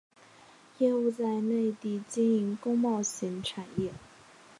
[0.79, 3.93] 业务在内地经营工贸型产业。